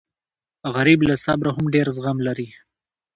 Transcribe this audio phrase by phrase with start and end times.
[0.75, 2.47] غریب له صبره هم ډېر زغم لري